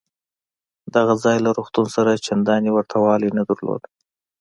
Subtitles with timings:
[0.95, 3.83] دغه ځای له روغتون سره چندانې ورته والی نه درلود.